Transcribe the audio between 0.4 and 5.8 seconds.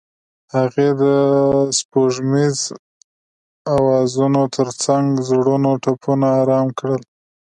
هغې د سپوږمیز اوازونو ترڅنګ د زړونو